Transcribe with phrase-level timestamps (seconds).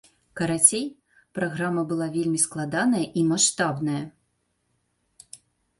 [0.39, 0.87] Карацей,
[1.39, 4.03] праграма была вельмі складаная і маштабная.